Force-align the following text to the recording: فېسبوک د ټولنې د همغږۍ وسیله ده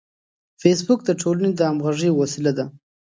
فېسبوک 0.61 0.99
د 1.05 1.09
ټولنې 1.21 1.51
د 1.55 1.61
همغږۍ 1.69 2.11
وسیله 2.13 2.51
ده 2.57 2.65